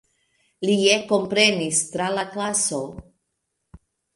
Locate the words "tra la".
1.91-2.25